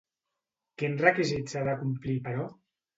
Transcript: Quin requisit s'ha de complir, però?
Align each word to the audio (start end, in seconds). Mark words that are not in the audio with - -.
Quin 0.83 0.97
requisit 1.03 1.55
s'ha 1.55 1.65
de 1.71 1.79
complir, 1.85 2.21
però? 2.29 2.53